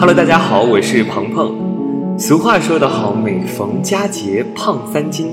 [0.00, 2.16] Hello，大家好，我是鹏鹏。
[2.18, 5.30] 俗话说得好，每逢佳节胖三斤。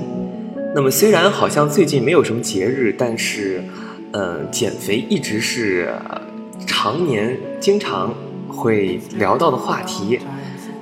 [0.74, 3.64] 那么虽然好像最近没有什么节日，但是，
[4.12, 5.90] 呃，减肥一直是
[6.66, 8.12] 常年经常
[8.46, 10.20] 会聊到的话题。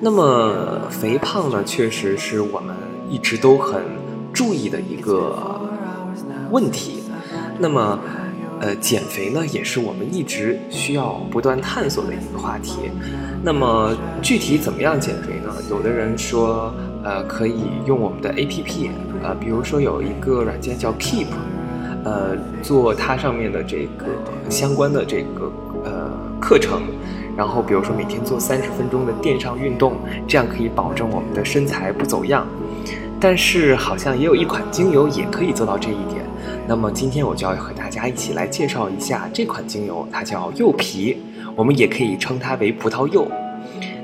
[0.01, 2.75] 那么肥胖呢，确实是我们
[3.09, 3.81] 一直都很
[4.33, 5.61] 注意的一个
[6.51, 7.05] 问题。
[7.61, 7.97] 那么。
[8.61, 12.91] 呃，减肥呢，也是我们一直需要不断探索的一个话题。
[13.43, 15.53] 那么具体怎么样减肥呢？
[15.71, 16.73] 有的人说，
[17.05, 18.91] 呃，可以用我们的 APP，
[19.23, 21.27] 呃，比如说有一个软件叫 Keep，
[22.03, 24.07] 呃，做它上面的这个
[24.49, 25.53] 相关的这个
[25.85, 26.83] 呃课程，
[27.37, 32.47] 然后比如说每天做三十分钟的垫上运动，这样可以保证我们的身材不走样。
[33.21, 36.25] 但是好像也有一款精油也可以做到这一点。
[36.69, 41.17] 那么今天我就要和大家一起来介绍一下这款精油，它叫柚皮，
[41.55, 43.27] 我们也可以称它为葡萄柚。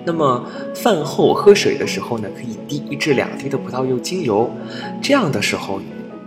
[0.04, 0.44] 那么
[0.74, 4.50] 饭后喝水的时候呢，可以滴一至两滴的葡萄柚精油，
[5.00, 5.80] 这样的时候，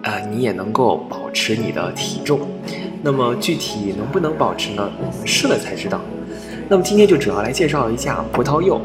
[0.03, 2.39] 呃，你也能够保持你的体重。
[3.01, 4.89] 那么具体能不能保持呢？
[4.99, 5.99] 我们试了才知道。
[6.67, 8.81] 那么今天就主要来介绍一下葡萄柚。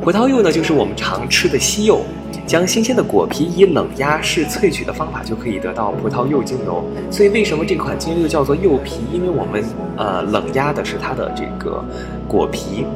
[0.00, 2.00] 葡萄柚呢，就是我们常吃的西柚。
[2.46, 6.82] 将新鲜的果皮以冷压式萃取的方法就可以得到葡萄柚精油。
[7.10, 9.02] 所以为什么这款精油又叫做柚皮？
[9.12, 9.62] 因为我们
[9.98, 11.84] 呃冷压的是它的这个
[12.26, 12.86] 果皮。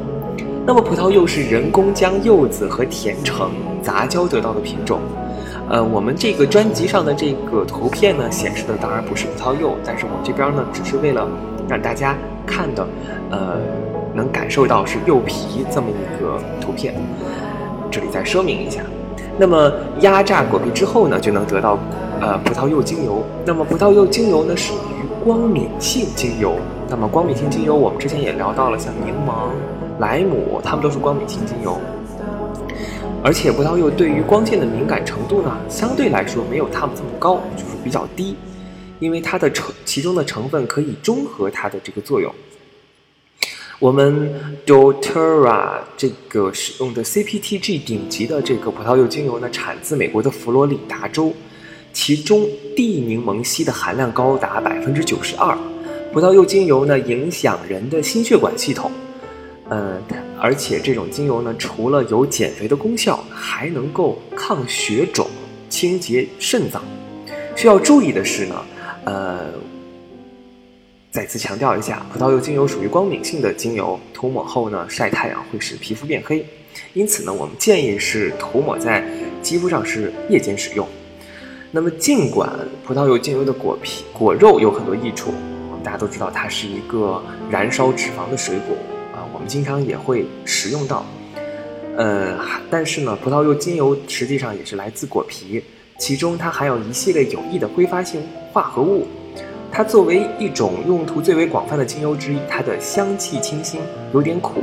[0.64, 3.50] 那么葡萄柚是人工将柚子和甜橙
[3.82, 5.00] 杂交得到的品种。
[5.68, 11.28] 呃，我们这个专辑上的这个图片呢显示的当然不是葡萄柚，但是我们这边呢只是为了
[11.68, 12.16] 让大家
[12.46, 12.86] 看的，
[13.30, 13.58] 呃，
[14.14, 16.94] 能感受到是柚皮这么一个图片。
[17.90, 18.82] 这里再说明一下。
[19.38, 21.78] 那么压榨果皮之后呢，就能得到，
[22.20, 23.24] 呃，葡萄柚精油。
[23.44, 26.56] 那么葡萄柚精油呢，属于光敏性精油。
[26.88, 29.48] 那么光敏性精油，我们之前也聊到了，像柠檬、
[29.98, 31.78] 莱姆，它们都是光敏性精油。
[33.24, 38.36] 而且葡萄柚对于光线的敏感程度呢，相对来说没有它们这么高，就是比较低，
[38.98, 42.32] 因为它的成其中的成分可以中和它的这个作用。
[43.82, 44.30] 我们
[44.64, 51.34] doTERRA 这个使用的 CPTG 顶级的这个葡萄柚精油呢，产自美国的佛罗里达州，
[51.92, 55.58] 其中地柠檬烯的含量高达百分之九十二。
[56.12, 58.88] 葡萄柚精油呢，影响人的心血管系统，
[59.68, 60.00] 嗯，
[60.38, 65.28] 而且这种精油呢，除了有减肥的功效，还能够抗血肿、
[65.68, 66.80] 清洁肾脏。
[67.56, 68.64] 需要注意的是呢，
[69.06, 69.46] 呃。
[71.12, 76.42] 再次强调一下，葡萄柚精油属于光敏性的精油，涂抹后呢，晒太阳会使皮肤变黑，
[76.94, 79.06] 因此呢，我们建议是涂抹在
[79.42, 80.88] 肌肤上是夜间使用。
[81.70, 82.48] 那么，尽管
[82.86, 85.34] 葡萄柚精油的果皮、果肉有很多益处，
[85.70, 88.74] 我们大家都知道它是一个燃烧脂肪的水果
[89.14, 91.04] 啊，我们经常也会食用到。
[91.98, 92.38] 呃，
[92.70, 95.62] 但是呢，葡萄柚精油实际上也是来自果皮，
[95.98, 99.06] 其中它含有一系列有益的挥发性化合物。
[99.74, 103.80] 它作为一种用途最为广泛的精油之一，它的香气清新，
[104.12, 104.62] 有点苦，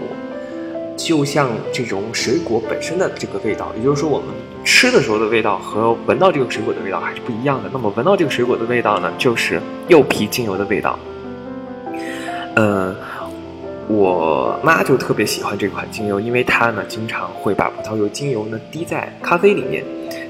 [0.96, 3.74] 就像这种水果本身的这个味道。
[3.76, 4.28] 也就是说，我们
[4.64, 7.68] 吃的时候的味道和闻到这个水果的味道还是不一样的。
[7.74, 11.00] 那么，闻到这个水果的味道呢，就是柚皮精油的味道。
[12.56, 12.96] 呃，
[13.88, 19.84] 我妈就特别喜欢这款精油，因为她呢经常会把葡萄柚精油呢滴在咖啡里面，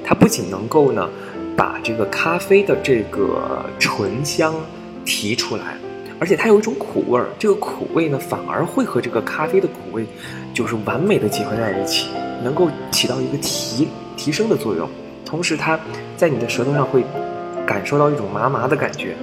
[0.06, 1.10] 它不仅能够呢。
[1.60, 4.56] 把这个咖啡的这个醇香
[5.04, 5.76] 提出来，
[6.18, 10.06] 而且它有一种苦味儿，这个苦味呢反而会和这个咖啡的苦味
[10.54, 12.12] 就是完美的结合在一起，
[12.42, 14.88] 能够起到一个提提升的作用。
[15.26, 15.78] 同时，它
[16.16, 17.04] 在你的舌头上会
[17.68, 19.14] 感受到一种麻麻的感觉，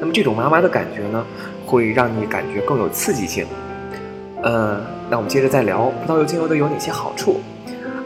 [0.00, 1.22] 那么这种麻麻的感觉呢，
[1.66, 3.46] 会让你感觉更有刺激性。
[4.42, 4.80] 呃，
[5.10, 7.42] 那我们接着再聊葡萄柚精油的有哪些好处。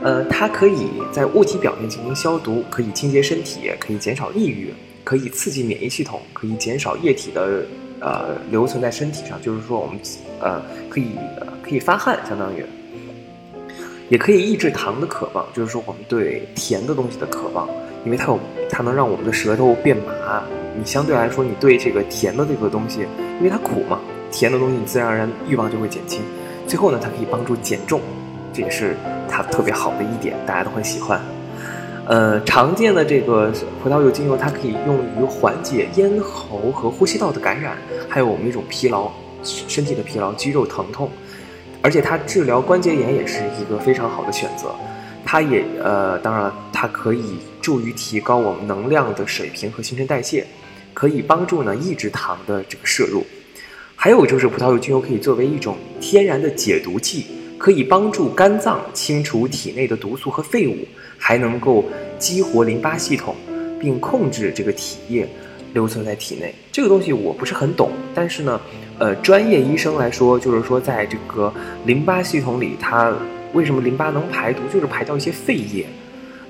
[0.01, 4.73] 呃，它可以在物体表面进行消毒，可以清洁身体，可以减少抑郁，
[5.03, 7.65] 可以刺激免疫系统，可以减少液体的
[8.01, 9.99] 呃留存在身体上，就是说我们
[10.41, 11.07] 呃可以
[11.63, 12.65] 可以发汗，相当于，
[14.09, 17.69] 也可以抑制糖的渴望，就是说我们对甜的东西的渴望，
[18.05, 18.39] 因为它有
[18.71, 20.43] 它能让我们的舌头变麻，
[20.79, 23.01] 你相对来说你对这个甜的这个东西，
[23.39, 23.99] 因为它苦嘛，
[24.31, 26.23] 甜的东西你自然而然欲望就会减轻，
[26.69, 28.01] 最后呢，它可以帮助减重。
[28.59, 28.97] 这也是
[29.31, 31.21] 它特别好的一点，大家都很喜欢。
[32.07, 37.77] 呃，常见的这个葡萄柚精油，它可以用于缓解咽喉和呼吸道的感染，
[38.09, 39.13] 还有我们一种疲劳、
[39.45, 41.09] 身体的疲劳、肌肉疼痛，
[41.83, 44.75] 而且它治疗关节炎也是一个非常好的选择。
[45.25, 50.45] 它也呃，当然它可以助于提高我们能量的水平和新陈代谢，
[50.93, 53.25] 可以帮助呢抑制糖的这个摄入。
[53.95, 57.27] 还有就是葡萄柚精油可以作为一种天然的解毒剂。
[57.59, 60.77] 可以帮助肝脏清除体内的毒素和废物，
[61.19, 61.85] 还能够
[62.19, 63.35] 激活淋巴系统，
[63.81, 65.29] 并控制这个体液
[65.75, 66.55] 留存在体内。
[66.71, 68.61] 这个东西我不是很懂，但是呢，
[68.99, 71.53] 呃，专业医生来说，就是说在这个
[71.85, 73.13] 淋巴系统里，它
[73.53, 75.85] 为什么淋巴能排毒，就是排掉一些废液。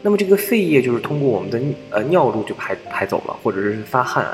[0.00, 1.60] 那么这个废液就是通过我们的
[1.90, 4.24] 呃尿路就排排走了，或者是发汗，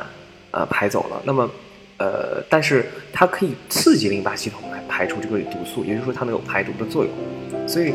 [0.50, 1.22] 呃排走了。
[1.24, 1.48] 那么，
[1.96, 7.68] 呃，但是它可以刺激淋巴系统来排出这个毒素，也就是说它能有排毒的作用。
[7.68, 7.94] 所以，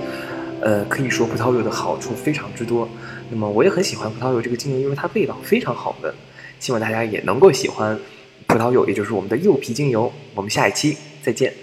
[0.62, 2.88] 呃，可以说葡萄柚的好处非常之多。
[3.30, 6.14] 那么我也很喜欢葡萄柚这个精油，因为它味道非常好闻。
[6.60, 7.98] 希望大家也能够喜欢
[8.48, 10.12] 葡萄柚，也就是我们的柚皮精油。
[10.34, 11.54] 我们下一期再见。